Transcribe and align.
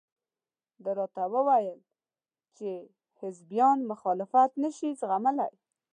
ده 0.83 0.91
راته 0.99 1.23
وویل 1.35 1.79
چې 2.57 2.69
حزبیان 3.19 3.77
مخالفت 3.91 4.51
نشي 4.63 4.89
زغملى. 5.01 5.49